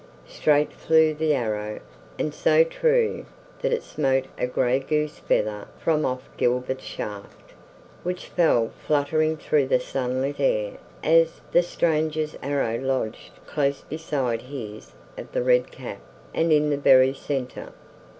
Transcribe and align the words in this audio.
Straight 0.25 0.73
flew 0.73 1.13
the 1.13 1.35
arrow, 1.35 1.79
and 2.17 2.33
so 2.33 2.63
true 2.63 3.27
that 3.61 3.71
it 3.71 3.83
smote 3.83 4.25
a 4.35 4.47
gray 4.47 4.79
goose 4.79 5.19
feather 5.19 5.67
from 5.77 6.05
off 6.07 6.27
Gilbert's 6.37 6.83
shaft, 6.83 7.51
which 8.01 8.25
fell 8.25 8.71
fluttering 8.87 9.37
through 9.37 9.67
the 9.67 9.79
sunlit 9.79 10.39
air 10.39 10.77
as 11.03 11.41
the 11.51 11.61
stranger's 11.61 12.35
arrow 12.41 12.79
lodged 12.79 13.33
close 13.45 13.81
beside 13.81 14.41
his 14.41 14.93
of 15.19 15.31
the 15.33 15.43
Red 15.43 15.71
Cap, 15.71 15.99
and 16.33 16.51
in 16.51 16.71
the 16.71 16.77
very 16.77 17.13
center. 17.13 17.71